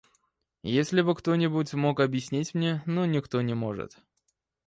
Если 0.63 1.03
бы 1.03 1.13
кто-нибудь 1.13 1.75
мог 1.75 1.99
объяснить 1.99 2.55
мне, 2.55 2.81
но 2.87 3.05
никто 3.05 3.39
не 3.43 3.53
может. 3.53 3.99